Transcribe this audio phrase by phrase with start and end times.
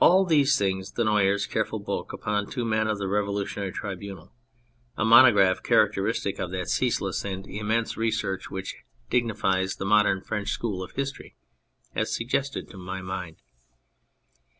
[0.00, 4.32] All these things Dunoyer's careful book upon two men of the Revolutionary Tribunal,
[4.96, 8.78] a monograph characteristic of that ceaseless and immense research 52 On the Effect of Time
[8.78, 9.10] which
[9.56, 11.34] dignifies the modern French School of History,
[11.92, 13.38] has suggested to my mind.